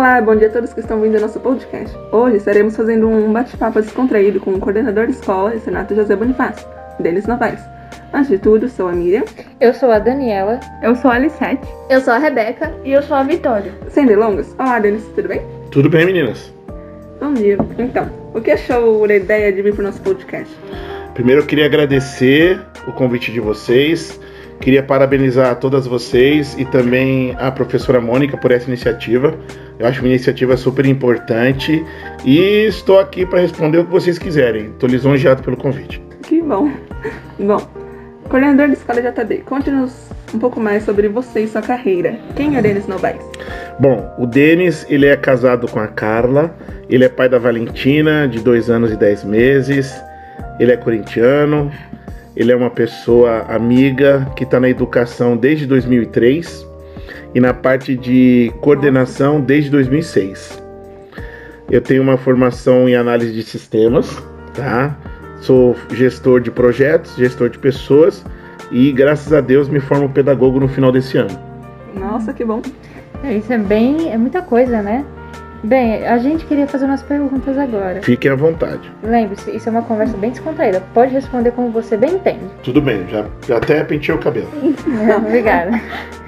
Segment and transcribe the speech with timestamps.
[0.00, 1.94] Olá, bom dia a todos que estão vindo ao nosso podcast.
[2.10, 6.66] Hoje estaremos fazendo um bate-papo descontraído com o coordenador de escola, Renato José Bonifácio,
[6.98, 7.60] Denis Novaes.
[8.10, 9.24] Antes de tudo, sou a Miriam.
[9.60, 10.58] Eu sou a Daniela.
[10.82, 11.68] Eu sou a Alissete.
[11.90, 12.72] Eu sou a Rebeca.
[12.82, 13.74] E eu sou a Vitória.
[13.90, 15.42] Sem delongas, olá Denis, tudo bem?
[15.70, 16.50] Tudo bem, meninas?
[17.20, 17.58] Bom dia.
[17.78, 20.56] Então, o que achou da ideia de vir para o nosso podcast?
[21.12, 22.58] Primeiro eu queria agradecer
[22.88, 24.18] o convite de vocês.
[24.60, 29.38] Queria parabenizar a todas vocês e também a professora Mônica por essa iniciativa.
[29.80, 31.82] Eu acho uma iniciativa super importante
[32.22, 34.66] e estou aqui para responder o que vocês quiserem.
[34.66, 36.02] Estou lisonjeado pelo convite.
[36.22, 36.70] Que bom.
[37.38, 37.66] Bom,
[38.28, 42.14] coordenador de escola ATD, conte-nos um pouco mais sobre você e sua carreira.
[42.36, 43.22] Quem é Denis Novaes?
[43.78, 46.54] Bom, o Denis, ele é casado com a Carla,
[46.90, 49.98] ele é pai da Valentina, de dois anos e dez meses,
[50.58, 51.72] ele é corintiano,
[52.36, 56.68] ele é uma pessoa amiga que está na educação desde 2003
[57.34, 60.62] e na parte de coordenação desde 2006.
[61.70, 64.22] Eu tenho uma formação em análise de sistemas,
[64.54, 64.96] tá?
[65.40, 68.24] Sou gestor de projetos, gestor de pessoas
[68.70, 71.38] e graças a Deus me formo pedagogo no final desse ano.
[71.94, 72.60] Nossa, que bom.
[73.22, 75.04] É, isso é bem, é muita coisa, né?
[75.62, 78.00] Bem, a gente queria fazer umas perguntas agora.
[78.02, 78.90] Fiquem à vontade.
[79.02, 80.82] Lembre-se, isso é uma conversa bem descontraída.
[80.94, 82.46] Pode responder como você bem entende.
[82.62, 84.48] Tudo bem, já, já até pentei o cabelo.
[85.18, 85.72] Obrigada.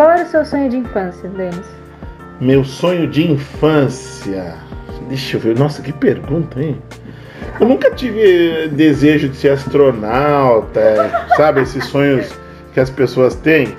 [0.00, 1.66] Qual era o seu sonho de infância, Denis?
[2.40, 4.54] Meu sonho de infância.
[5.10, 5.58] Deixa eu ver.
[5.58, 6.80] Nossa, que pergunta, hein?
[7.60, 10.80] Eu nunca tive desejo de ser astronauta,
[11.36, 11.60] sabe?
[11.60, 12.32] Esses sonhos
[12.72, 13.76] que as pessoas têm.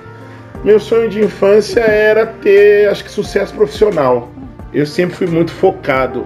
[0.62, 4.30] Meu sonho de infância era ter, acho que, sucesso profissional.
[4.72, 6.24] Eu sempre fui muito focado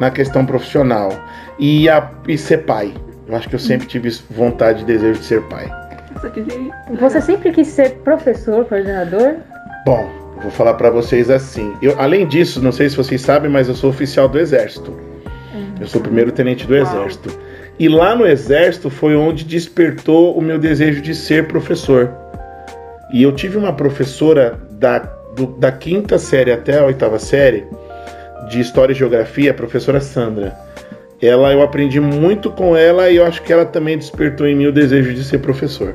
[0.00, 1.12] na questão profissional
[1.58, 2.94] e, a, e ser pai.
[3.28, 5.70] Eu acho que eu sempre tive vontade e desejo de ser pai.
[6.98, 9.36] Você sempre quis ser professor, coordenador?
[9.84, 10.10] Bom,
[10.40, 11.74] vou falar para vocês assim.
[11.80, 14.90] Eu, além disso, não sei se vocês sabem, mas eu sou oficial do Exército.
[14.90, 15.74] Uhum.
[15.80, 17.30] Eu sou primeiro tenente do Exército.
[17.78, 22.10] E lá no Exército foi onde despertou o meu desejo de ser professor.
[23.12, 27.66] E eu tive uma professora da, do, da quinta série até a oitava série
[28.48, 30.65] de História e Geografia, a professora Sandra.
[31.20, 34.66] Ela, eu aprendi muito com ela e eu acho que ela também despertou em mim
[34.66, 35.94] o desejo de ser professor.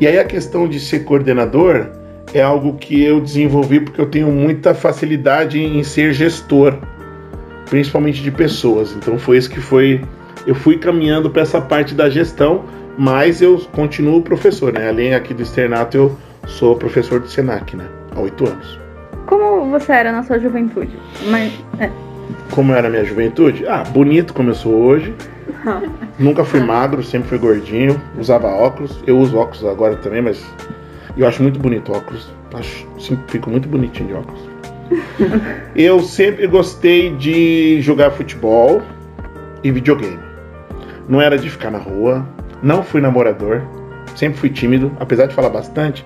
[0.00, 1.86] E aí a questão de ser coordenador
[2.34, 6.76] é algo que eu desenvolvi porque eu tenho muita facilidade em ser gestor,
[7.70, 8.94] principalmente de pessoas.
[8.96, 10.00] Então foi isso que foi,
[10.46, 12.64] eu fui caminhando para essa parte da gestão,
[12.98, 14.88] mas eu continuo professor, né?
[14.88, 17.86] Além aqui do externato eu sou professor do Senac, né?
[18.14, 18.78] Há oito anos.
[19.26, 20.96] Como você era na sua juventude?
[21.26, 21.90] Mas, é.
[22.50, 23.66] Como era a minha juventude?
[23.66, 25.14] Ah, bonito como eu sou hoje.
[26.18, 29.02] Nunca fui magro, sempre fui gordinho, usava óculos.
[29.06, 30.44] Eu uso óculos agora também, mas
[31.16, 32.28] eu acho muito bonito óculos.
[32.54, 34.40] Acho, sempre fico muito bonitinho de óculos.
[35.76, 38.82] eu sempre gostei de jogar futebol
[39.62, 40.18] e videogame.
[41.08, 42.26] Não era de ficar na rua,
[42.62, 43.62] não fui namorador,
[44.14, 46.04] sempre fui tímido, apesar de falar bastante,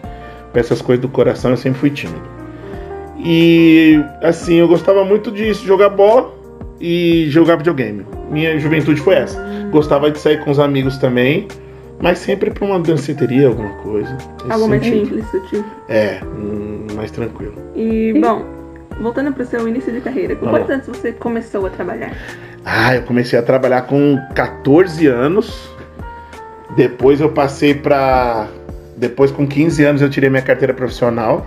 [0.52, 2.41] com essas coisas do coração eu sempre fui tímido.
[3.19, 6.33] E assim, eu gostava muito disso, jogar bola
[6.81, 8.06] e jogar videogame.
[8.31, 9.41] Minha juventude foi essa.
[9.71, 11.47] Gostava de sair com os amigos também,
[12.00, 14.17] mas sempre para uma danceteria, alguma coisa.
[14.49, 15.65] Algo mais simples, sutil.
[15.89, 17.55] É, hum, mais tranquilo.
[17.77, 18.45] E, bom,
[19.00, 22.12] voltando para o seu início de carreira, com quantos anos você começou a trabalhar?
[22.65, 25.71] Ah, eu comecei a trabalhar com 14 anos.
[26.77, 28.49] Depois eu passei para
[28.97, 31.47] depois, com 15 anos, eu tirei minha carteira profissional.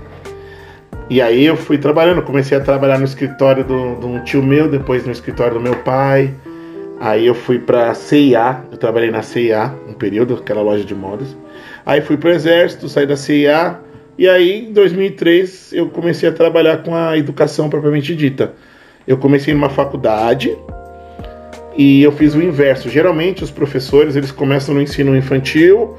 [1.07, 5.05] E aí eu fui trabalhando, comecei a trabalhar no escritório de um tio meu, depois
[5.05, 6.33] no escritório do meu pai.
[6.99, 11.35] Aí eu fui pra CIA, eu trabalhei na CIA um período, aquela loja de modas.
[11.85, 13.79] Aí fui pro exército, saí da CIA.
[14.17, 18.53] E aí, em 2003, eu comecei a trabalhar com a educação propriamente dita.
[19.07, 20.57] Eu comecei numa faculdade
[21.77, 22.89] e eu fiz o inverso.
[22.89, 25.95] Geralmente, os professores, eles começam no ensino infantil,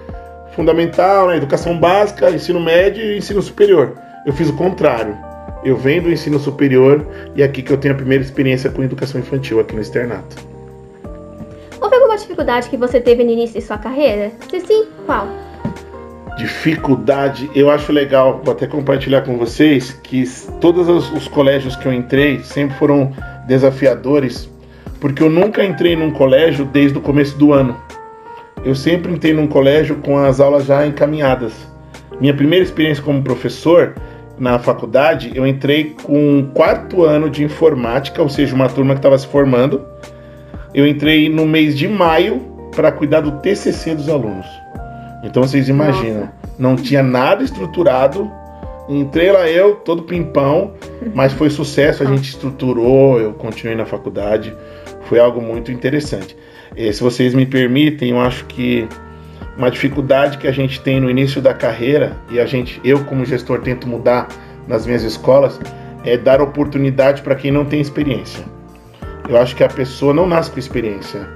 [0.57, 4.06] fundamental, né, educação básica, ensino médio e ensino superior.
[4.27, 5.17] Eu fiz o contrário.
[5.65, 8.83] Eu venho do ensino superior e é aqui que eu tenho a primeira experiência com
[8.83, 10.37] educação infantil aqui no externato.
[11.81, 14.33] Houve alguma dificuldade que você teve no início de sua carreira?
[14.51, 15.29] Se sim, qual?
[16.37, 20.25] Dificuldade, eu acho legal, vou até compartilhar com vocês que
[20.61, 23.13] todos os, os colégios que eu entrei sempre foram
[23.47, 24.51] desafiadores,
[25.01, 27.75] porque eu nunca entrei num colégio desde o começo do ano
[28.67, 31.53] eu sempre entrei num colégio com as aulas já encaminhadas.
[32.21, 33.95] Minha primeira experiência como professor
[34.39, 38.99] na faculdade, eu entrei com um quarto ano de informática, ou seja, uma turma que
[38.99, 39.85] estava se formando.
[40.75, 42.41] Eu entrei no mês de maio
[42.75, 44.47] para cuidar do TCC dos alunos.
[45.25, 46.33] Então vocês imaginam, Nossa.
[46.59, 48.31] não tinha nada estruturado.
[48.89, 50.75] Entrei lá eu, todo pimpão,
[51.15, 54.55] Mas foi sucesso, a gente estruturou, eu continuei na faculdade,
[55.03, 56.37] foi algo muito interessante.
[56.77, 58.87] E, se vocês me permitem, eu acho que
[59.57, 63.25] uma dificuldade que a gente tem no início da carreira e a gente, eu como
[63.25, 64.29] gestor tento mudar
[64.69, 65.59] nas minhas escolas,
[66.05, 68.45] é dar oportunidade para quem não tem experiência.
[69.29, 71.29] Eu acho que a pessoa não nasce com experiência.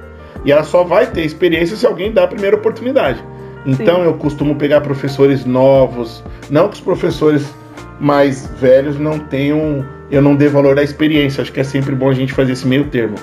[0.45, 3.23] E ela só vai ter experiência se alguém dá a primeira oportunidade.
[3.67, 4.05] Então Sim.
[4.05, 7.53] eu costumo pegar professores novos, não que os professores
[7.99, 11.43] mais velhos não tenham, eu não dê valor à experiência.
[11.43, 13.17] Acho que é sempre bom a gente fazer esse meio termo.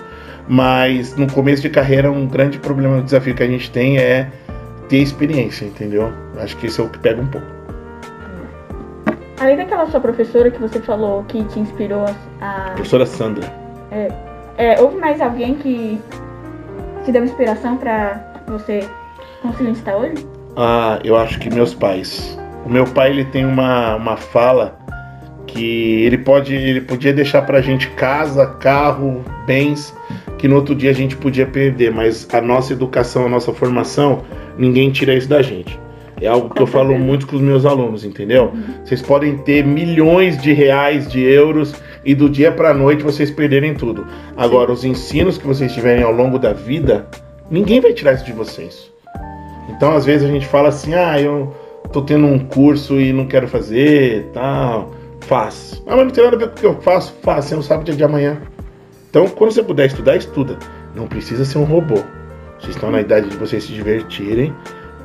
[0.47, 4.29] Mas no começo de carreira, um grande problema, um desafio que a gente tem é
[4.87, 6.11] ter experiência, entendeu?
[6.37, 7.47] Acho que esse é o que pega um pouco.
[9.39, 12.05] Além daquela sua professora que você falou que te inspirou
[12.41, 12.71] a.
[12.71, 13.51] Professora Sandra.
[14.57, 16.01] É, houve mais alguém que
[17.05, 18.87] te deu inspiração pra você
[19.41, 20.27] conseguir onde está hoje?
[20.55, 22.37] Ah, eu acho que meus pais.
[22.65, 24.77] O meu pai ele tem uma, uma fala
[25.45, 29.95] que ele pode ele podia deixar pra gente casa, carro, bens
[30.37, 34.23] que no outro dia a gente podia perder, mas a nossa educação, a nossa formação,
[34.57, 35.79] ninguém tira isso da gente.
[36.19, 38.51] É algo que eu falo muito com os meus alunos, entendeu?
[38.83, 43.75] Vocês podem ter milhões de reais, de euros e do dia pra noite vocês perderem
[43.75, 44.05] tudo.
[44.35, 47.07] Agora, os ensinos que vocês tiverem ao longo da vida,
[47.51, 48.91] ninguém vai tirar isso de vocês.
[49.69, 51.55] Então, às vezes a gente fala assim: "Ah, eu
[51.91, 54.91] tô tendo um curso e não quero fazer, tal".
[55.21, 55.83] Faz.
[55.85, 57.13] Ah, mas não tem nada a ver com o que eu faço.
[57.21, 58.37] Faz, você não sabe o dia de amanhã.
[59.09, 60.57] Então, quando você puder estudar, estuda.
[60.95, 62.01] Não precisa ser um robô.
[62.59, 64.53] Vocês estão na idade de vocês se divertirem,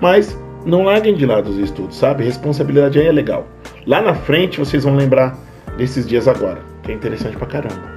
[0.01, 2.25] mas não larguem de lado os estudos, sabe?
[2.25, 3.47] Responsabilidade aí é legal.
[3.87, 5.37] Lá na frente vocês vão lembrar
[5.77, 7.93] desses dias agora, que é interessante pra caramba.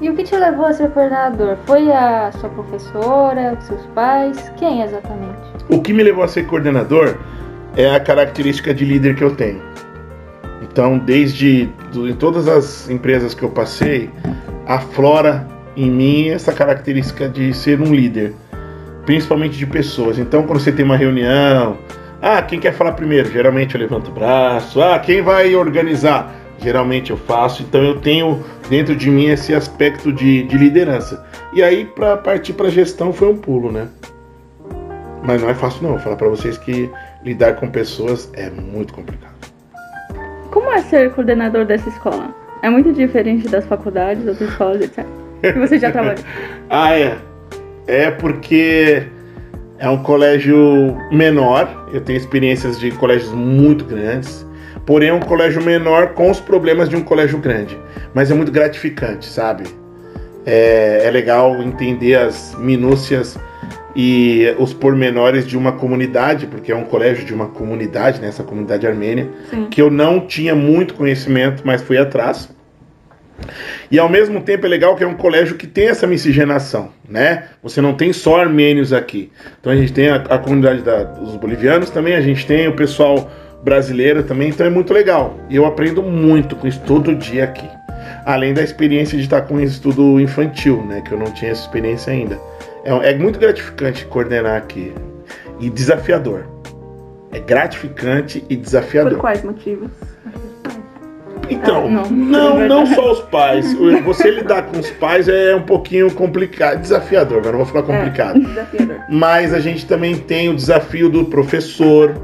[0.00, 1.56] E o que te levou a ser coordenador?
[1.66, 4.50] Foi a sua professora, os seus pais?
[4.56, 5.38] Quem exatamente?
[5.68, 7.16] O que me levou a ser coordenador
[7.76, 9.60] é a característica de líder que eu tenho.
[10.62, 14.10] Então, desde em todas as empresas que eu passei,
[14.66, 18.34] aflora em mim essa característica de ser um líder,
[19.10, 20.20] principalmente de pessoas.
[20.20, 21.76] Então, quando você tem uma reunião,
[22.22, 23.28] ah, quem quer falar primeiro?
[23.28, 24.80] Geralmente eu levanto o braço.
[24.80, 26.32] Ah, quem vai organizar?
[26.60, 27.60] Geralmente eu faço.
[27.60, 31.26] Então, eu tenho dentro de mim esse aspecto de, de liderança.
[31.52, 33.88] E aí, para partir para gestão, foi um pulo, né?
[35.24, 35.90] Mas não é fácil não.
[35.90, 36.88] Vou falar pra vocês que
[37.24, 39.34] lidar com pessoas é muito complicado.
[40.52, 42.32] Como é ser coordenador dessa escola?
[42.62, 45.04] É muito diferente das faculdades, outras escolas, etc.
[45.40, 46.22] Que você já trabalhou.
[46.72, 47.29] Ah, é.
[47.90, 49.02] É porque
[49.76, 51.88] é um colégio menor.
[51.92, 54.46] Eu tenho experiências de colégios muito grandes.
[54.86, 57.76] Porém, é um colégio menor com os problemas de um colégio grande.
[58.14, 59.64] Mas é muito gratificante, sabe?
[60.46, 63.36] É, é legal entender as minúcias
[63.96, 68.28] e os pormenores de uma comunidade, porque é um colégio de uma comunidade, né?
[68.28, 69.66] Essa comunidade armênia Sim.
[69.68, 72.48] que eu não tinha muito conhecimento, mas fui atrás.
[73.90, 77.44] E ao mesmo tempo é legal que é um colégio que tem essa miscigenação, né?
[77.62, 79.30] Você não tem só armênios aqui.
[79.60, 82.74] Então a gente tem a, a comunidade da- dos bolivianos também, a gente tem o
[82.76, 83.30] pessoal
[83.62, 85.36] brasileiro também, então é muito legal.
[85.50, 87.68] E eu aprendo muito com isso todo dia aqui.
[88.24, 91.02] Além da experiência de estar com estudo infantil, né?
[91.02, 92.38] Que eu não tinha essa experiência ainda.
[92.84, 94.92] É, é muito gratificante coordenar aqui.
[95.58, 96.46] E desafiador.
[97.32, 99.12] É gratificante e desafiador.
[99.12, 99.90] Por quais motivos?
[101.50, 102.10] Então, Ah, não.
[102.10, 103.74] não, não, só os pais.
[104.04, 108.36] Você lidar com os pais é um pouquinho complicado, desafiador, agora não vou falar complicado.
[108.38, 108.96] É, desafiador.
[109.10, 112.14] Mas a gente também tem o desafio do professor,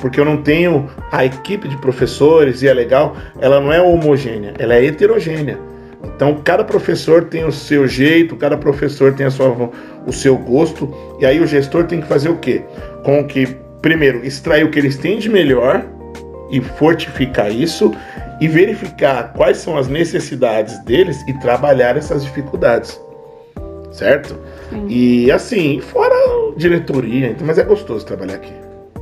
[0.00, 4.54] porque eu não tenho a equipe de professores, e é legal, ela não é homogênea,
[4.58, 5.58] ela é heterogênea.
[6.16, 9.70] Então, cada professor tem o seu jeito, cada professor tem a sua,
[10.06, 12.62] o seu gosto, e aí o gestor tem que fazer o quê?
[13.02, 13.48] Com que,
[13.80, 15.82] primeiro, extrair o que eles têm de melhor
[16.54, 17.92] e fortificar isso
[18.40, 23.00] e verificar quais são as necessidades deles e trabalhar essas dificuldades.
[23.90, 24.36] Certo?
[24.70, 24.86] Sim.
[24.88, 26.14] E assim, fora
[26.56, 28.52] diretoria, então, mas é gostoso trabalhar aqui.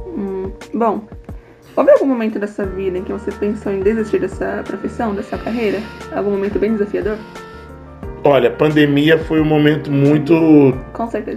[0.07, 1.03] Hum, bom,
[1.77, 5.37] houve algum momento da sua vida em que você pensou em desistir dessa profissão, dessa
[5.39, 5.79] carreira?
[6.15, 7.17] Algum momento bem desafiador?
[8.25, 10.75] Olha, a pandemia foi um momento muito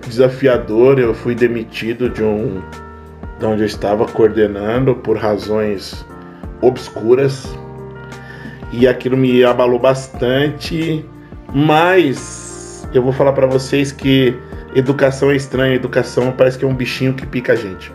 [0.08, 1.00] desafiador.
[1.00, 2.62] Eu fui demitido de um
[3.40, 6.06] de onde eu estava coordenando por razões
[6.62, 7.48] obscuras.
[8.72, 11.06] E aquilo me abalou bastante,
[11.54, 14.38] mas eu vou falar para vocês que
[14.74, 17.94] educação é estranha, educação parece que é um bichinho que pica a gente.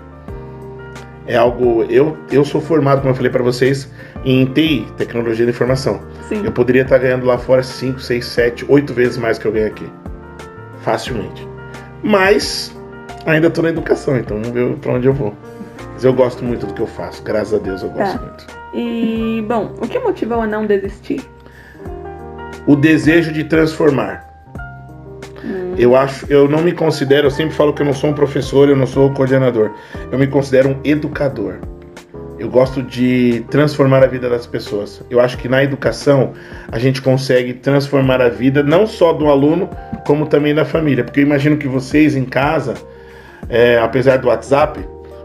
[1.27, 3.91] É algo eu eu sou formado, como eu falei para vocês,
[4.25, 6.01] em TI, tecnologia da informação.
[6.29, 6.45] Sim.
[6.45, 9.67] Eu poderia estar ganhando lá fora 5, 6, 7, 8 vezes mais que eu ganho
[9.67, 9.87] aqui.
[10.83, 11.47] Facilmente.
[12.03, 12.75] Mas
[13.27, 15.35] ainda estou na educação, então vamos ver para onde eu vou.
[15.93, 18.25] Mas eu gosto muito do que eu faço, graças a Deus eu gosto Tá.
[18.25, 18.47] muito.
[18.73, 21.21] E, bom, o que motivou a não desistir?
[22.67, 24.29] O desejo de transformar.
[25.77, 28.69] Eu acho, eu não me considero, eu sempre falo que eu não sou um professor,
[28.69, 29.71] eu não sou um coordenador.
[30.13, 31.57] Eu me considero um educador.
[32.39, 35.03] Eu gosto de transformar a vida das pessoas.
[35.11, 36.33] Eu acho que na educação
[36.71, 39.69] a gente consegue transformar a vida não só do aluno,
[40.07, 41.05] como também da família.
[41.05, 42.75] Porque eu imagino que vocês em casa,
[43.51, 44.81] é, apesar do WhatsApp,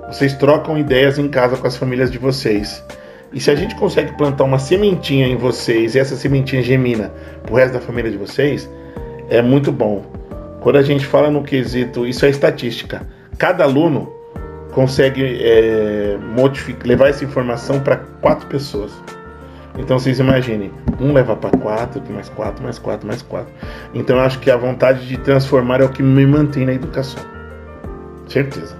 [0.07, 2.83] vocês trocam ideias em casa com as famílias de vocês.
[3.31, 7.11] E se a gente consegue plantar uma sementinha em vocês e essa sementinha gemina
[7.43, 8.69] pro resto da família de vocês,
[9.29, 10.03] é muito bom.
[10.61, 13.05] Quando a gente fala no quesito, isso é estatística.
[13.37, 14.11] Cada aluno
[14.71, 16.17] consegue é,
[16.83, 18.91] levar essa informação para quatro pessoas.
[19.77, 23.51] Então vocês imaginem, um leva para quatro, mais quatro, mais quatro, mais quatro.
[23.93, 27.34] Então eu acho que a vontade de transformar é o que me mantém na educação.
[28.27, 28.75] Certeza.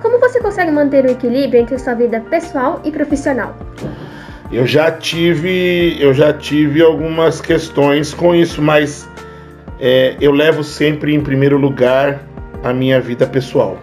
[0.00, 3.56] Como você consegue manter o equilíbrio entre sua vida pessoal e profissional?
[4.50, 9.08] Eu já tive, eu já tive algumas questões com isso, mas
[9.80, 12.20] é, eu levo sempre em primeiro lugar
[12.62, 13.78] a minha vida pessoal.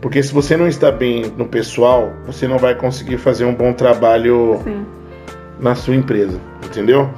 [0.00, 3.72] Porque se você não está bem no pessoal, você não vai conseguir fazer um bom
[3.72, 4.86] trabalho Sim.
[5.58, 7.08] na sua empresa, entendeu?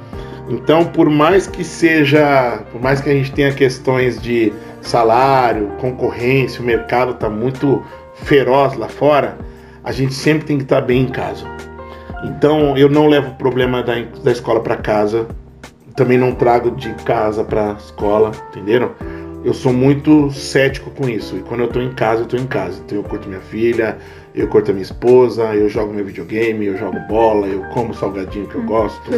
[0.49, 4.53] Então, por mais que seja, por mais que a gente tenha questões de
[4.87, 7.83] salário, concorrência, o mercado está muito
[8.15, 9.37] feroz lá fora,
[9.83, 11.45] a gente sempre tem que estar bem em casa.
[12.23, 15.27] Então, eu não levo o problema da, da escola para casa,
[15.95, 18.91] também não trago de casa para escola, entenderam?
[19.43, 21.37] Eu sou muito cético com isso.
[21.37, 22.81] E quando eu tô em casa, eu tô em casa.
[22.85, 23.97] Então eu curto minha filha,
[24.35, 28.47] eu curto a minha esposa, eu jogo meu videogame, eu jogo bola, eu como salgadinho
[28.47, 29.09] que eu gosto.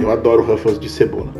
[0.00, 1.32] Eu adoro Ruffles de cebola.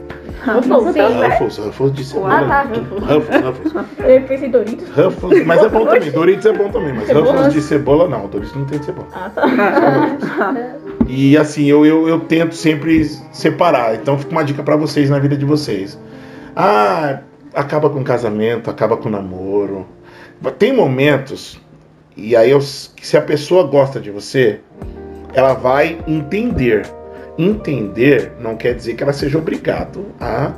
[0.44, 1.00] Ruffles, Sim.
[1.02, 2.34] Ruffles, Ruffles de cebola.
[2.34, 2.62] Ah, tá.
[2.62, 3.72] Ruffles, Ruffles.
[3.98, 4.88] Eu pensei Doritos.
[4.88, 6.10] Ruffles, mas é bom também.
[6.10, 7.10] Doritos é bom também, mas?
[7.10, 8.26] Ruffles de cebola não.
[8.28, 9.08] Doritos não tem cebola.
[9.12, 10.54] Ah, tá.
[11.10, 13.02] E assim, eu, eu, eu tento sempre
[13.32, 13.94] separar.
[13.94, 15.98] Então fica uma dica pra vocês na vida de vocês.
[16.54, 17.20] Ah,
[17.54, 19.86] acaba com casamento, acaba com namoro.
[20.58, 21.58] Tem momentos,
[22.16, 24.60] e aí eu- se a pessoa gosta de você,
[25.32, 26.82] ela vai entender.
[27.38, 30.52] Entender não quer dizer que ela seja obrigado a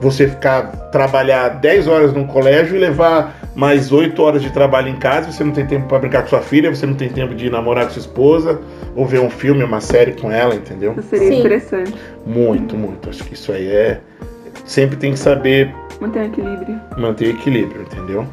[0.00, 4.96] você ficar trabalhar 10 horas no colégio e levar mais 8 horas de trabalho em
[4.96, 7.48] casa, você não tem tempo para brincar com sua filha, você não tem tempo de
[7.50, 8.60] namorar com sua esposa,
[8.96, 10.94] ou ver um filme, uma série com ela, entendeu?
[10.98, 11.38] Isso seria Sim.
[11.40, 11.94] interessante.
[12.26, 13.10] Muito, muito.
[13.10, 14.00] Acho que isso aí é.
[14.64, 16.80] Sempre tem que saber Manter um equilíbrio.
[16.96, 18.26] manter equilíbrio, entendeu?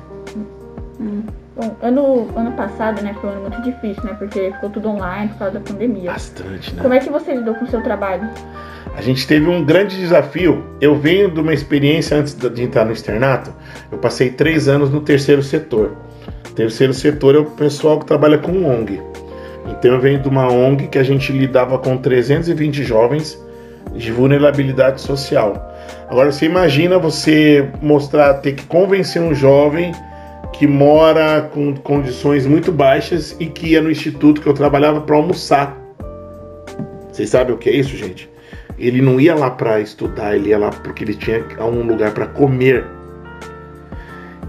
[1.60, 4.16] Bom, ano, ano passado, né, foi um ano muito difícil, né?
[4.18, 6.10] Porque ficou tudo online por causa da pandemia.
[6.10, 6.82] Bastante, né?
[6.82, 8.30] Como é que você lidou com o seu trabalho?
[8.96, 10.63] A gente teve um grande desafio.
[10.80, 13.54] Eu venho de uma experiência antes de entrar no externato.
[13.92, 15.98] Eu passei três anos no terceiro setor.
[16.56, 19.01] Terceiro setor é o pessoal que trabalha com ONG.
[19.68, 23.38] Então eu venho de uma ONG que a gente lidava com 320 jovens
[23.94, 25.75] de vulnerabilidade social.
[26.10, 29.92] Agora você imagina você mostrar, ter que convencer um jovem
[30.53, 35.15] que mora com condições muito baixas e que ia no instituto que eu trabalhava para
[35.15, 35.77] almoçar.
[37.12, 38.29] Vocês sabem o que é isso, gente?
[38.77, 42.25] Ele não ia lá para estudar, ele ia lá porque ele tinha um lugar para
[42.25, 42.86] comer.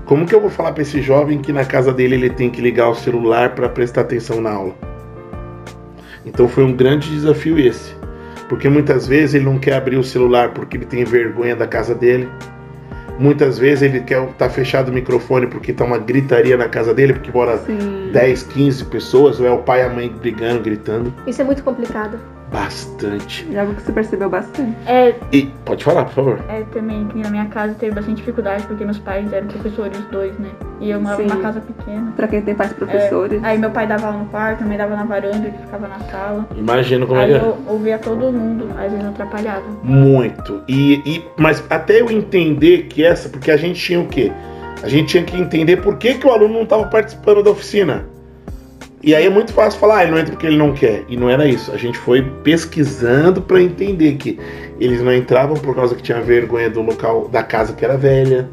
[0.05, 2.61] Como que eu vou falar para esse jovem que na casa dele ele tem que
[2.61, 4.75] ligar o celular para prestar atenção na aula?
[6.25, 7.95] Então foi um grande desafio esse.
[8.49, 11.95] Porque muitas vezes ele não quer abrir o celular porque ele tem vergonha da casa
[11.95, 12.29] dele.
[13.21, 17.13] Muitas vezes ele quer estar fechado o microfone porque tá uma gritaria na casa dele,
[17.13, 18.09] porque mora Sim.
[18.11, 21.13] 10, 15 pessoas, ou é o pai e a mãe brigando, gritando.
[21.27, 22.19] Isso é muito complicado.
[22.53, 23.47] Bastante.
[23.53, 24.77] É algo que você percebeu bastante.
[24.87, 26.41] É, E pode falar, por favor.
[26.49, 30.05] é também que na minha casa teve bastante dificuldade porque meus pais eram professores os
[30.07, 30.51] dois, né?
[30.81, 31.29] E eu morava Sim.
[31.29, 32.13] numa casa pequena.
[32.17, 33.43] Pra quem tem pais professores.
[33.45, 36.01] Aí meu pai dava aula no quarto, minha mãe dava na varanda, ele ficava na
[36.01, 36.49] sala.
[36.57, 37.41] Imagino como é Aí que é.
[37.49, 39.65] eu ouvia todo mundo, às vezes atrapalhava.
[39.83, 40.63] Muito.
[40.67, 44.33] E, e, mas até eu entender que essa, porque a gente tinha o quê?
[44.83, 48.07] A gente tinha que entender por que, que o aluno não estava participando da oficina.
[49.03, 51.05] E aí é muito fácil falar, ah, ele não entra porque ele não quer.
[51.09, 51.73] E não era isso.
[51.73, 54.39] A gente foi pesquisando para entender que
[54.79, 58.49] eles não entravam por causa que tinha vergonha do local, da casa que era velha,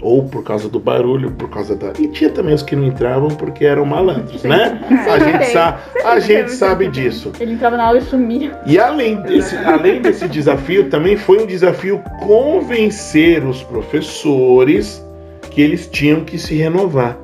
[0.00, 1.92] ou por causa do barulho, por causa da.
[1.98, 4.80] E tinha também os que não entravam porque eram malandros, né?
[5.10, 5.80] A gente, sa...
[6.04, 7.32] a gente sabe disso.
[7.38, 8.58] Ele entrava na aula e sumia.
[8.66, 15.04] E além desse, além desse desafio, também foi um desafio convencer os professores
[15.50, 17.18] que eles tinham que se renovar.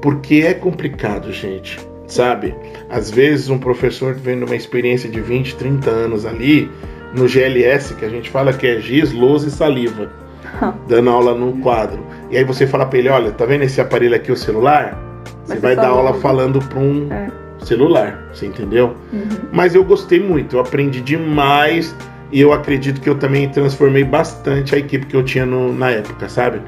[0.00, 1.89] Porque é complicado, gente.
[2.10, 2.54] Sabe?
[2.90, 6.68] Às vezes um professor vem numa experiência de 20, 30 anos ali,
[7.14, 10.10] no GLS, que a gente fala que é giz, lousa e saliva,
[10.88, 12.04] dando aula num quadro.
[12.30, 14.98] E aí você fala pra ele, olha, tá vendo esse aparelho aqui, o celular?
[15.44, 17.28] Você vai você dar aula falando para um É.
[17.64, 18.94] celular, você entendeu?
[19.12, 19.28] Uhum.
[19.52, 21.94] Mas eu gostei muito, eu aprendi demais
[22.32, 25.90] e eu acredito que eu também transformei bastante a equipe que eu tinha no- na
[25.90, 26.60] época, sabe?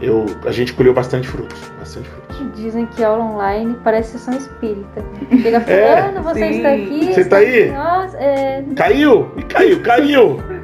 [0.00, 2.27] Eu, a gente colheu bastante frutos, bastante frutos.
[2.54, 5.02] Dizem que aula online parece sessão espírita.
[5.42, 6.50] Chega É, fulano, você sim.
[6.56, 7.12] está aqui.
[7.12, 7.62] Você está tá aí?
[7.64, 8.64] aqui, Nossa, é...
[8.76, 9.30] Caiu!
[9.48, 10.40] Caiu, caiu!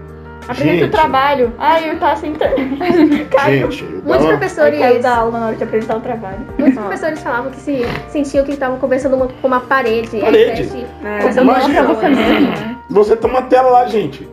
[0.47, 1.53] Apresenta o trabalho.
[1.59, 3.25] Ai, eu tava sem internet.
[3.35, 3.71] Caiu.
[3.71, 6.39] Gente, Muitos professores, Caiu da aula na hora de apresentar o trabalho.
[6.59, 10.21] muitos professores falavam que se sentiam que estavam conversando uma- com uma parede.
[10.21, 10.87] Parede.
[11.03, 11.41] É.
[11.41, 11.85] Imagina.
[11.95, 12.03] pessoas.
[12.03, 12.77] né?
[12.91, 14.29] Você tem uma tela lá, gente.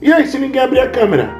[0.00, 1.30] E aí, se ninguém abrir a câmera?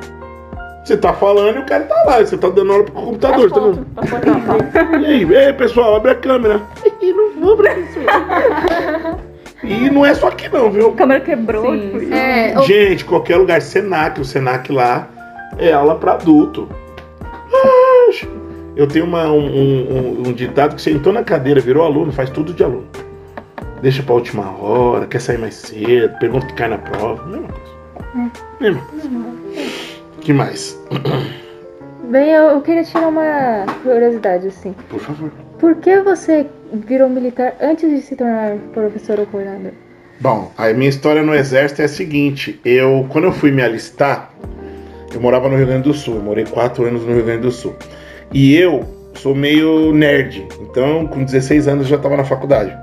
[0.87, 3.59] Você tá falando e o cara tá lá, você tá dando aula pro computador, tá
[3.61, 3.87] vendo?
[3.93, 5.01] Pra foto ver.
[5.01, 6.61] E aí, ei, pessoal, abre a câmera.
[7.03, 8.03] Ih, não vou, professor.
[9.65, 10.91] E não é só aqui não, viu?
[10.91, 11.73] A câmera quebrou.
[11.73, 12.13] Sim, tipo, sim.
[12.15, 15.09] É, Gente, qualquer lugar, Senac, o Senac lá
[15.59, 16.69] é aula pra adulto.
[18.77, 22.31] Eu tenho uma- um, um- um ditado que você entrou na cadeira, virou aluno, faz
[22.31, 22.87] tudo de aluno.
[23.83, 27.25] Deixa pra última hora, quer sair mais cedo, pergunta que cai na prova.
[27.27, 28.31] Mesma coisa.
[28.61, 29.46] Mesma coisa.
[30.27, 30.77] Que mais?
[32.11, 34.75] Bem, eu, eu queria tirar uma curiosidade, assim.
[34.89, 35.31] Por favor.
[35.59, 39.73] Por que você virou militar antes de se tornar professor ou coordenador?
[40.21, 44.33] Bom, a minha história no exército é a seguinte: eu, quando eu fui me alistar,
[45.15, 47.53] eu morava no Rio Grande do Sul, eu morei quatro anos no Rio Grande do
[47.53, 47.75] Sul.
[48.33, 52.77] E eu sou meio nerd, então com 16 anos eu já estava na faculdade.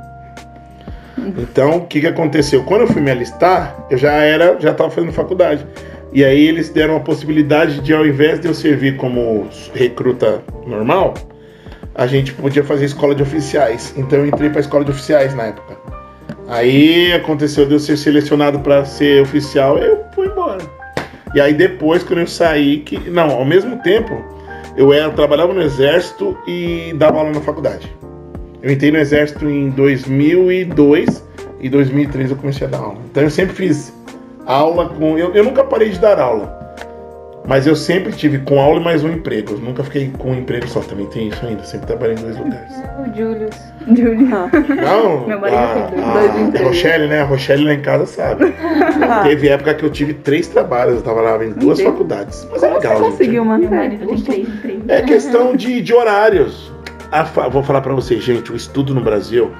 [1.38, 2.64] Então, o que, que aconteceu?
[2.64, 5.66] Quando eu fui me alistar, eu já era, já estava fazendo faculdade.
[6.14, 11.16] E aí eles deram a possibilidade de, ao invés de eu servir como recruta normal,
[11.96, 13.94] a gente podia fazer escola de oficiais.
[13.98, 15.76] Então eu entrei para escola de oficiais na época.
[16.48, 20.60] Aí aconteceu de eu ser selecionado para ser oficial, eu fui embora.
[21.34, 24.14] E aí depois, quando eu saí, que não, ao mesmo tempo,
[24.78, 27.92] eu era, trabalhava no exército e dava aula na faculdade.
[28.62, 31.28] Eu entrei no exército em 2002
[31.60, 33.00] e 2003 eu comecei a dar aula.
[33.10, 33.92] Então eu sempre fiz
[34.46, 36.62] aula com, eu, eu nunca parei de dar aula.
[37.46, 39.52] Mas eu sempre tive com aula e mais um emprego.
[39.56, 41.62] Eu nunca fiquei com um emprego só, também tem isso ainda.
[41.66, 42.74] Sempre trabalhei em dois lugares.
[43.04, 43.56] O Julius.
[43.86, 44.50] Julia.
[44.82, 46.62] Não, Meu marido a, tem dois a, empregos.
[46.62, 47.22] a Rochelle, né?
[47.22, 48.54] A Rochelle lá em casa sabe.
[49.02, 51.90] Ah, Teve época que eu tive três trabalhos, eu trabalhava em duas Deus.
[51.90, 52.48] faculdades.
[52.50, 53.98] Mas é como você legal, conseguiu Meu manter?
[54.00, 54.84] tem três empregos.
[54.88, 56.72] É questão de, de horários.
[57.12, 59.52] A vou falar pra vocês, gente, o estudo no Brasil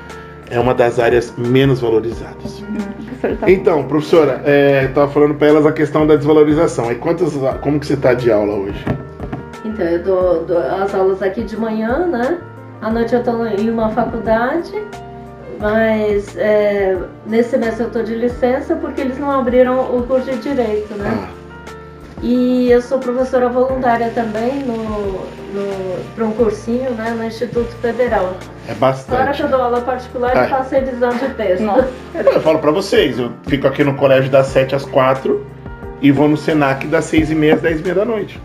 [0.50, 2.64] é uma das áreas menos valorizadas.
[3.24, 6.92] Professor, tá Então, professora, é, eu tava falando pra elas a questão da desvalorização.
[6.92, 8.86] E quantas, como que você tá de aula hoje?
[9.64, 12.38] Então, eu dou, dou as aulas aqui de manhã, né?
[12.82, 14.74] À noite eu estou em uma faculdade,
[15.58, 20.38] mas é, nesse semestre eu estou de licença porque eles não abriram o curso de
[20.40, 21.10] Direito, né?
[21.10, 21.43] Ah,
[22.26, 28.38] E eu sou professora voluntária também no, no, para um cursinho né, no Instituto Federal.
[28.66, 29.38] é Na hora bastante.
[29.38, 30.46] que eu dou aula particular, Ai.
[30.46, 31.66] eu faço revisão de texto.
[32.16, 35.46] Eu falo pra vocês, eu fico aqui no colégio das 7 às 4
[36.02, 38.40] e vou no Senac das 6 e meia às 10 e meia da noite.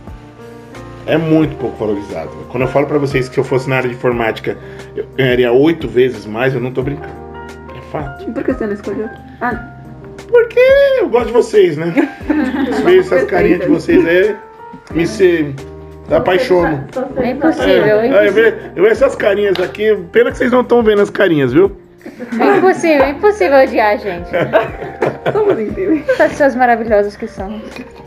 [1.06, 2.30] É muito pouco valorizado.
[2.50, 4.56] Quando eu falo pra vocês que se eu fosse na área de informática
[4.96, 7.12] eu ganharia oito vezes mais, eu não tô brincando.
[7.76, 8.28] É fato.
[8.28, 9.08] E por que você não escolheu?
[9.40, 9.77] Ah,
[10.28, 10.60] Porque
[11.00, 11.92] eu gosto de vocês, né?
[12.84, 14.36] Vejo essas carinhas de vocês aí,
[14.92, 15.54] me se
[16.10, 16.84] apaixono.
[17.16, 18.32] É impossível, É, é eu impossível.
[18.32, 21.72] vejo- eu vejo essas carinhas aqui, pena que vocês não estão vendo as carinhas, viu?
[22.40, 24.28] É impossível, é impossível odiar, gente.
[25.32, 26.04] somos incríveis.
[26.16, 27.60] Pessoas maravilhosas que são.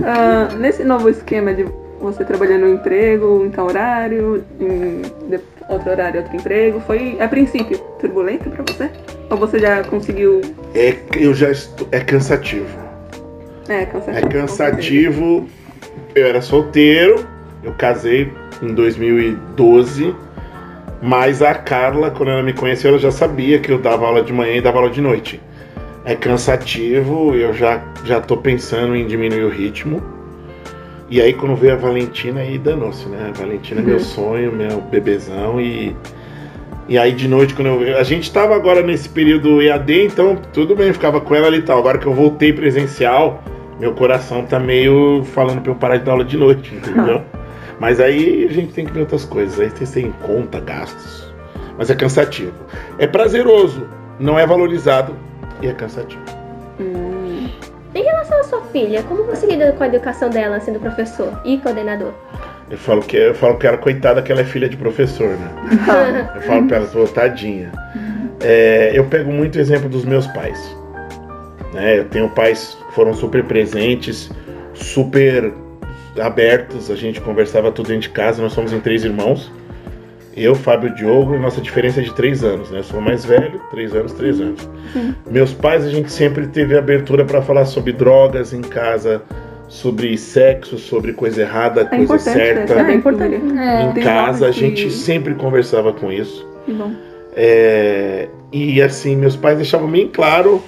[0.03, 1.65] Ah, nesse novo esquema de
[1.99, 5.39] você trabalhando em emprego, em tal horário, em de-
[5.73, 8.89] outro horário, outro emprego, foi a princípio turbulento pra você?
[9.29, 10.41] Ou você já conseguiu.
[10.75, 12.67] É, eu já estou, é cansativo.
[13.67, 14.17] É, cansativo.
[14.17, 15.49] É cansativo.
[16.13, 17.25] Eu era solteiro,
[17.63, 18.31] eu casei
[18.61, 20.13] em 2012,
[21.01, 24.33] mas a Carla, quando ela me conheceu, ela já sabia que eu dava aula de
[24.33, 25.41] manhã e dava aula de noite.
[26.03, 30.20] É cansativo, eu já, já tô pensando em diminuir o ritmo.
[31.11, 33.33] E aí quando veio a Valentina, aí danou-se, né?
[33.35, 35.93] A Valentina é meu sonho, meu bebezão e.
[36.87, 37.97] E aí de noite, quando eu.
[37.97, 41.61] A gente tava agora nesse período EAD, então tudo bem, ficava com ela ali e
[41.63, 41.79] tal.
[41.79, 43.43] Agora que eu voltei presencial,
[43.77, 47.21] meu coração tá meio falando pra eu parar de dar aula de noite, entendeu?
[47.77, 49.59] Mas aí a gente tem que ver outras coisas.
[49.59, 51.29] Aí vocês têm conta, gastos.
[51.77, 52.53] Mas é cansativo.
[52.97, 53.85] É prazeroso,
[54.17, 55.13] não é valorizado
[55.61, 56.40] e é cansativo.
[58.31, 62.13] Relação à sua filha, como você lida com a educação dela sendo professor e coordenador?
[62.69, 66.29] Eu falo que eu falo que ela coitada que ela é filha de professor, né?
[66.35, 67.71] Eu falo pra ela, sou tadinha.
[68.39, 70.57] É, eu pego muito exemplo dos meus pais.
[71.73, 71.99] Né?
[71.99, 74.31] Eu tenho pais que foram super presentes,
[74.73, 75.53] super
[76.19, 76.89] abertos.
[76.89, 78.41] A gente conversava tudo dentro de casa.
[78.41, 79.51] Nós somos em três irmãos.
[80.35, 82.79] Eu, Fábio Diogo, e nossa diferença é de três anos, né?
[82.79, 84.67] Eu sou o mais velho, três anos, três anos.
[85.29, 89.21] Meus pais, a gente sempre teve abertura para falar sobre drogas em casa,
[89.67, 92.75] sobre sexo, sobre coisa errada, É coisa importante, certa.
[92.83, 92.91] né?
[92.91, 93.35] É importante.
[93.35, 93.83] É.
[93.99, 96.47] Em casa, a que- gente sempre conversava com isso.
[96.65, 96.91] Que bom.
[97.35, 100.61] É, e assim, meus pais deixavam bem claro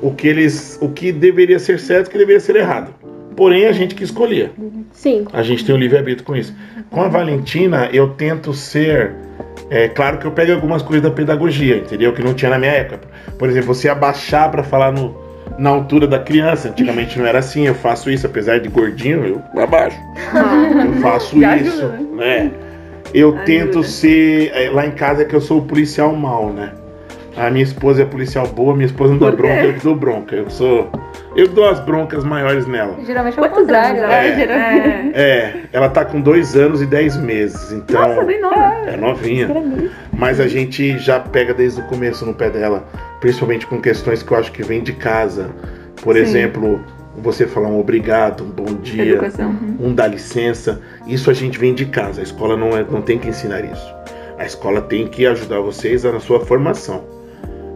[0.00, 2.94] o que eles, o que deveria ser certo e o que deveria ser errado.
[3.38, 4.50] Porém, a gente que escolhia.
[4.90, 5.24] Sim.
[5.32, 6.52] A gente tem o livre-arbítrio com isso.
[6.90, 9.12] Com a Valentina, eu tento ser.
[9.70, 12.12] É claro que eu pego algumas coisas da pedagogia, entendeu?
[12.12, 13.06] Que não tinha na minha época.
[13.38, 15.16] Por exemplo, você abaixar para falar no,
[15.56, 16.70] na altura da criança.
[16.70, 17.64] Antigamente não era assim.
[17.64, 19.24] Eu faço isso, apesar de gordinho,
[19.54, 19.96] eu abaixo.
[20.84, 22.50] Eu faço isso, né?
[23.14, 23.44] Eu Ajuda.
[23.44, 24.50] tento ser.
[24.52, 26.72] é, Lá em casa é que eu sou o policial mal, né?
[27.36, 30.34] A minha esposa é policial boa, minha esposa não dá bronca, eu que dou bronca.
[30.34, 30.90] Eu sou.
[31.36, 32.96] Eu dou as broncas maiores nela.
[33.04, 34.42] Geralmente é o contrário, anos né?
[34.42, 35.10] ela é?
[35.14, 38.00] É, ela tá com dois anos e dez meses, então.
[38.00, 38.74] Nossa, bem nova.
[38.86, 39.48] É novinha.
[40.12, 42.86] Mas a gente já pega desde o começo no pé dela,
[43.20, 45.50] principalmente com questões que eu acho que vem de casa.
[46.02, 46.22] Por Sim.
[46.22, 46.80] exemplo,
[47.16, 49.54] você falar um obrigado, um bom dia, Educação.
[49.80, 50.80] um dá licença.
[51.06, 52.20] Isso a gente vem de casa.
[52.20, 53.94] A escola não, é, não tem que ensinar isso.
[54.38, 57.17] A escola tem que ajudar vocês na sua formação.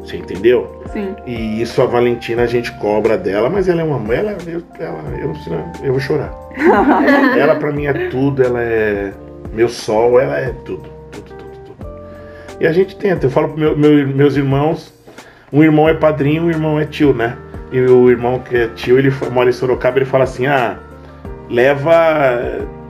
[0.05, 0.83] Você entendeu?
[0.93, 1.15] Sim.
[1.27, 4.63] E isso a Valentina a gente cobra dela, mas ela é uma mãe, ela, eu,
[4.79, 5.33] ela, eu,
[5.85, 6.33] eu vou chorar.
[7.39, 9.13] ela pra mim é tudo, ela é
[9.53, 11.87] meu sol, ela é tudo, tudo, tudo, tudo.
[12.61, 14.93] E a gente tenta, eu falo pro meu, meu- meus irmãos,
[15.53, 17.37] um irmão é padrinho, um irmão é tio, né?
[17.71, 20.77] E o irmão que é tio, ele mora em Sorocaba, ele fala assim, ah,
[21.49, 21.93] leva.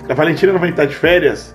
[0.08, 1.54] A Valentina não vai estar de férias?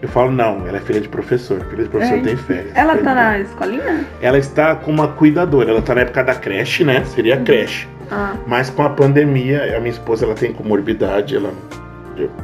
[0.00, 1.60] Eu falo, não, ela é filha de professor.
[1.64, 2.22] Filha de professor É.
[2.22, 2.70] tem férias.
[2.76, 4.04] Ela tá na escolinha?
[4.22, 5.70] ela está com uma cuidadora.
[5.70, 7.04] Ela está na época da creche, né?
[7.04, 7.88] Seria a creche.
[8.10, 11.52] Ah, Mas com a pandemia, a minha esposa ela tem comorbidade, ela,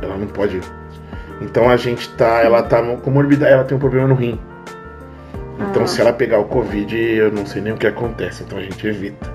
[0.02, 0.60] ela não pode.
[1.40, 4.38] Então a gente tá, ela tá com comorbidade, ela tem um problema no rim.
[5.70, 5.86] Então Ah.
[5.86, 8.42] se ela pegar o covid, eu não sei nem o que acontece.
[8.42, 9.32] Então a gente evita.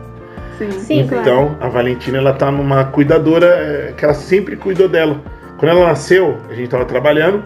[0.58, 0.72] sim.
[0.72, 1.22] Sim, claro.
[1.22, 5.22] então a Valentina ela tá numa cuidadora é, que ela sempre cuidou dela.
[5.58, 7.42] Quando ela nasceu, a gente tava trabalhando,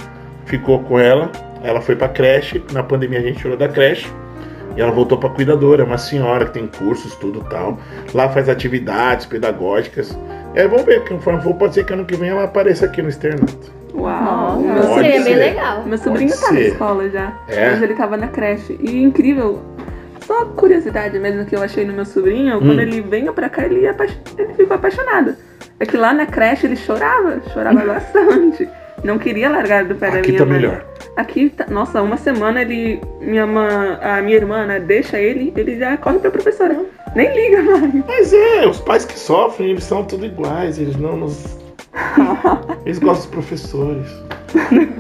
[0.45, 1.31] ficou com ela,
[1.63, 4.07] ela foi pra creche, na pandemia a gente tirou da creche.
[4.75, 7.77] E ela voltou pra cuidadora, é uma senhora que tem cursos, tudo tal.
[8.11, 10.17] Lá faz atividades pedagógicas.
[10.55, 12.99] E aí vamos ver, conforme for, pode ser que ano que vem ela apareça aqui
[13.01, 13.71] no externato.
[13.93, 14.59] Uau.
[14.61, 14.95] Nossa.
[14.95, 15.83] Seria sobrinho, bem legal.
[15.85, 16.67] meu sobrinho Pode tá na ser.
[16.69, 17.33] escola já.
[17.47, 17.69] É?
[17.69, 18.75] Mas ele tava na creche.
[18.81, 19.61] E incrível.
[20.25, 22.61] Só curiosidade mesmo que eu achei no meu sobrinho, Hum.
[22.61, 24.05] quando ele veio pra cá, ele, apa-
[24.37, 25.35] ele ficou apaixonado.
[25.79, 28.67] É que lá na creche ele chorava, chorava bastante.
[29.03, 30.55] Não queria largar do pé da Aqui minha tá mãe.
[30.55, 30.85] melhor.
[31.15, 33.67] Aqui, tá, nossa, uma semana ele, minha mãe,
[34.01, 36.85] a minha irmã, né, deixa ele, ele já corre pra professora.
[37.15, 37.93] Nem liga mais.
[38.07, 41.61] Mas é, os pais que sofrem, eles são tudo iguais, eles não nos.
[42.85, 44.07] Eles gostam dos professores.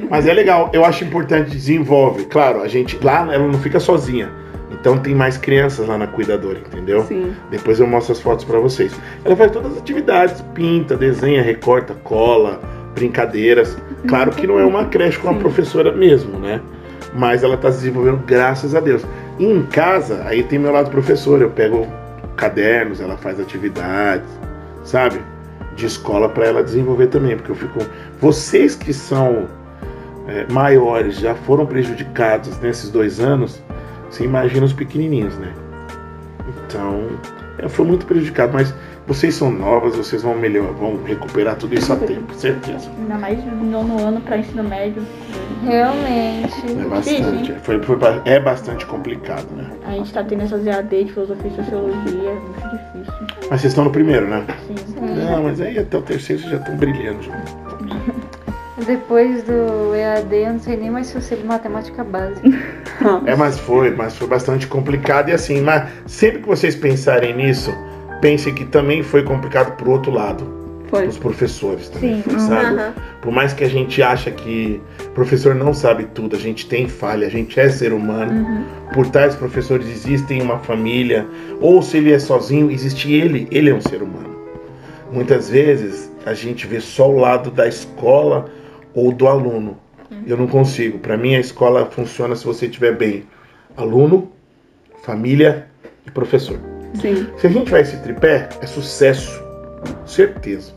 [0.09, 2.25] Mas é legal, eu acho importante, desenvolve.
[2.25, 4.31] Claro, a gente lá ela não fica sozinha.
[4.71, 7.01] Então tem mais crianças lá na cuidadora, entendeu?
[7.03, 7.33] Sim.
[7.49, 8.93] Depois eu mostro as fotos pra vocês.
[9.25, 12.61] Ela faz todas as atividades, pinta, desenha, recorta, cola,
[12.93, 13.75] brincadeiras.
[14.07, 16.61] Claro que não é uma creche com a professora mesmo, né?
[17.13, 19.05] Mas ela tá se desenvolvendo graças a Deus.
[19.39, 21.87] E em casa, aí tem meu lado professor, eu pego
[22.35, 24.27] cadernos, ela faz atividades,
[24.83, 25.19] sabe?
[25.75, 27.79] De escola pra ela desenvolver também, porque eu fico
[28.19, 29.47] vocês que são
[30.27, 33.61] é, maiores já foram prejudicados nesses dois anos,
[34.09, 35.53] você imagina os pequenininhos, né?
[36.47, 37.07] Então,
[37.57, 38.73] eu fui muito prejudicado, mas
[39.05, 42.89] vocês são novas, vocês vão melhor, vão recuperar tudo isso a tempo, certeza.
[42.97, 45.03] Ainda mais no nono ano pra ensino médio.
[45.63, 46.53] Realmente.
[46.79, 49.69] É bastante, foi, foi é bastante complicado, né?
[49.85, 53.13] A gente tá tendo essas EAD de filosofia e sociologia, é muito difícil.
[53.49, 54.45] Mas vocês estão no primeiro, né?
[54.67, 54.75] Sim.
[55.01, 57.21] Não, mas aí até o terceiro vocês já estão brilhando.
[57.21, 57.33] já.
[58.85, 62.41] Depois do EAD, eu não sei nem mais se eu sei matemática básica.
[63.25, 67.71] É, mas foi, mas foi bastante complicado e assim, mas sempre que vocês pensarem nisso,
[68.23, 70.63] pensem que também foi complicado pro outro lado.
[70.87, 71.07] Foi.
[71.07, 72.21] Os professores também, Sim.
[72.21, 72.79] foi, sabe?
[72.79, 72.93] Aham.
[73.21, 76.87] Por mais que a gente acha que o professor não sabe tudo, a gente tem
[76.87, 78.65] falha, a gente é ser humano.
[78.93, 81.27] Por trás dos professores existem uma família,
[81.59, 84.37] ou se ele é sozinho, existe ele, ele é um ser humano.
[85.11, 88.45] Muitas vezes a gente vê só o lado da escola
[88.93, 89.77] ou do aluno.
[90.25, 90.97] Eu não consigo.
[90.99, 93.25] Para mim a escola funciona se você estiver bem,
[93.75, 94.31] aluno,
[95.01, 95.67] família
[96.07, 96.72] e professor.
[96.99, 97.27] Sim.
[97.37, 99.41] Se a gente vai esse tripé, é sucesso.
[100.05, 100.71] Certeza.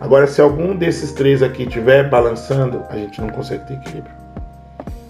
[0.00, 4.14] Agora, se algum desses três aqui estiver balançando, a gente não consegue ter equilíbrio.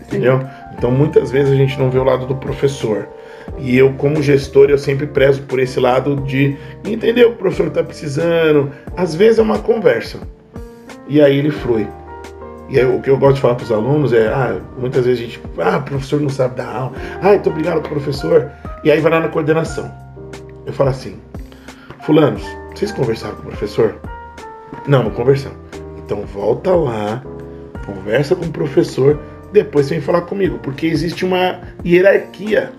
[0.03, 0.41] Entendeu?
[0.77, 3.09] Então, muitas vezes a gente não vê o lado do professor.
[3.59, 7.39] E eu, como gestor, eu sempre prezo por esse lado de entender o que o
[7.39, 8.71] professor está precisando.
[8.97, 10.19] Às vezes é uma conversa.
[11.09, 11.87] E aí ele flui.
[12.69, 15.21] E aí, o que eu gosto de falar para os alunos é, ah, muitas vezes
[15.21, 18.51] a gente, ah, o professor não sabe dar aula, ah, muito obrigado professor.
[18.83, 19.93] E aí vai lá na coordenação.
[20.75, 21.15] Eu falo assim,
[22.01, 22.43] fulanos,
[22.75, 23.95] vocês conversaram com o professor?
[24.89, 25.57] Não, não conversamos.
[25.99, 27.23] Então volta lá,
[27.87, 29.21] conversa com o professor,
[29.53, 32.73] depois você vem falar comigo, porque existe uma hierarquia.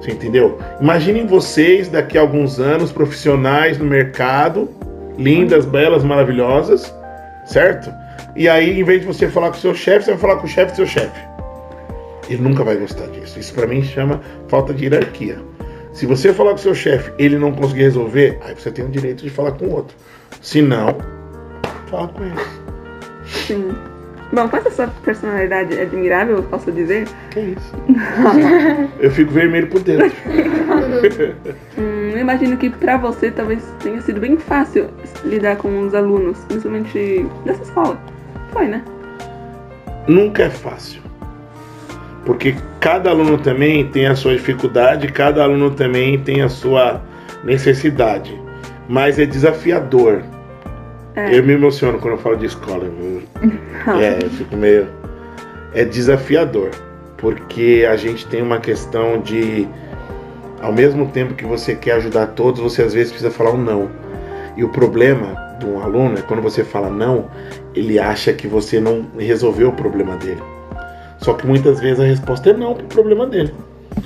[0.00, 0.60] Você entendeu?
[0.80, 4.68] Imaginem vocês daqui a alguns anos, profissionais no mercado,
[5.18, 6.94] lindas, belas, maravilhosas,
[7.46, 7.92] certo?
[8.36, 10.46] E aí, em vez de você falar com o seu chefe, você vai falar com
[10.46, 11.20] o chefe do seu chefe.
[12.30, 13.40] Ele nunca vai gostar disso.
[13.40, 15.40] Isso para mim chama falta de hierarquia.
[15.92, 19.22] Se você falar com seu chefe, ele não conseguir resolver, aí você tem o direito
[19.22, 19.96] de falar com o outro.
[20.40, 20.96] Se não,
[21.88, 22.34] fala com ele.
[23.26, 23.74] Sim.
[24.32, 27.74] Bom, com essa sua personalidade admirável, posso dizer, Que isso?
[28.98, 30.10] Eu fico vermelho por dentro.
[31.76, 34.88] hum, eu imagino que pra você talvez tenha sido bem fácil
[35.24, 38.00] lidar com os alunos, principalmente dessa escola.
[38.52, 38.82] Foi, né?
[40.08, 41.01] Nunca é fácil.
[42.24, 47.02] Porque cada aluno também tem a sua dificuldade, cada aluno também tem a sua
[47.42, 48.40] necessidade.
[48.88, 50.22] Mas é desafiador.
[51.14, 51.36] É.
[51.36, 52.88] Eu me emociono quando eu falo de escola.
[54.00, 54.86] É, eu fico meio.
[55.74, 56.70] É desafiador.
[57.16, 59.66] Porque a gente tem uma questão de.
[60.60, 63.90] Ao mesmo tempo que você quer ajudar todos, você às vezes precisa falar um não.
[64.56, 67.28] E o problema de um aluno é quando você fala não,
[67.74, 70.42] ele acha que você não resolveu o problema dele.
[71.22, 73.54] Só que muitas vezes a resposta é não pro problema dele.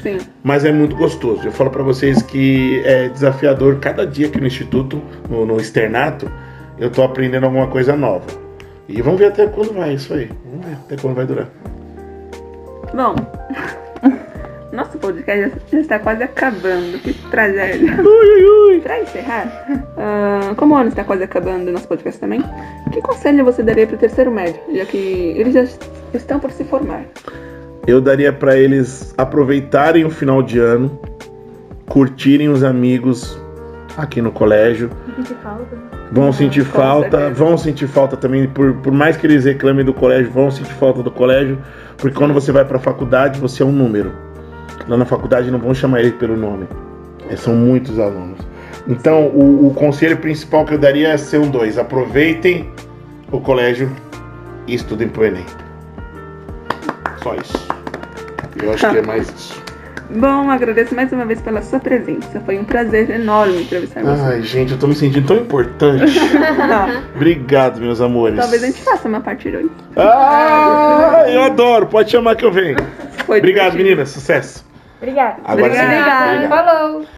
[0.03, 0.19] Sim.
[0.45, 1.43] Mas é muito gostoso.
[1.45, 6.31] Eu falo pra vocês que é desafiador cada dia aqui no instituto, no, no externato,
[6.79, 8.27] eu tô aprendendo alguma coisa nova.
[8.89, 10.31] E vamos ver até quando vai isso aí.
[10.45, 11.49] Vamos ver até quando vai durar.
[12.95, 13.17] Bom,
[14.73, 16.99] nosso podcast já está quase acabando.
[16.99, 17.97] Que tragédia.
[18.83, 22.41] Pra encerrar, ah, como o ano está quase acabando, nosso podcast também,
[22.93, 25.65] que conselho você daria pro terceiro médio, já que eles já
[26.13, 27.05] estão por se formar?
[27.87, 30.99] Eu daria pra eles aproveitarem o final de ano,
[31.89, 33.39] curtirem os amigos
[33.97, 34.91] aqui no colégio.
[36.13, 37.35] Vão sentir falta, certeza.
[37.35, 41.03] vão sentir falta também, por, por mais que eles reclamem do colégio, vão sentir falta
[41.03, 41.59] do colégio,
[41.97, 44.13] porque quando você vai pra faculdade, você é um número.
[44.89, 46.67] Lá na faculdade não vão chamar ele pelo nome.
[47.29, 48.39] É, são muitos alunos.
[48.87, 51.77] Então, o, o conselho principal que eu daria é ser um dois.
[51.77, 52.71] Aproveitem
[53.33, 53.91] o colégio
[54.67, 55.45] e estudem pro Enem.
[57.27, 57.69] Só isso.
[58.63, 59.61] Eu acho que é mais isso.
[60.09, 62.41] Bom, agradeço mais uma vez pela sua presença.
[62.47, 64.23] Foi um prazer enorme entrevistar você.
[64.23, 66.17] Ai, gente, eu tô me sentindo tão importante.
[67.17, 68.39] Obrigado, meus amores.
[68.39, 69.67] talvez a gente faça uma parte 2.
[69.97, 71.89] Ah, eu adoro.
[71.89, 72.77] Pode chamar que eu venho.
[73.27, 73.83] Foi Obrigado, divertido.
[73.83, 74.11] meninas.
[74.11, 74.65] Sucesso.
[74.99, 75.39] Obrigada.
[75.45, 75.83] Agora sim.
[75.83, 76.49] Obrigada.
[76.49, 77.16] Falou.